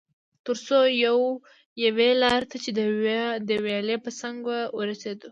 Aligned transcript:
تر 0.45 0.57
څو 0.67 0.79
یوې 1.85 2.09
لارې 2.23 2.45
ته 2.51 2.57
چې 2.63 2.69
د 3.49 3.51
ویالې 3.65 3.97
په 4.05 4.09
څنګ 4.19 4.37
کې 4.37 4.45
وه 4.47 4.59
ورسېدو. 4.77 5.29